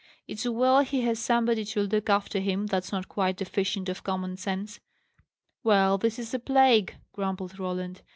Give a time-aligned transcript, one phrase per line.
[0.27, 4.35] It's well he has somebody to look after him that's not quite deficient of common
[4.35, 4.79] sense!"
[5.63, 8.01] "Well, this is a plague!" grumbled Roland.